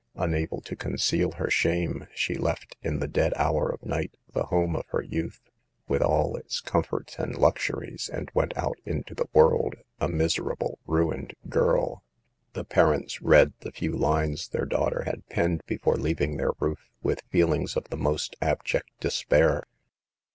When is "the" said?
2.97-3.07, 4.33-4.45, 9.13-9.29, 12.53-12.65, 13.59-13.71, 17.91-17.95